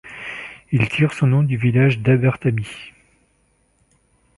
[0.71, 2.67] Il tire son nom du village d'Abertamy.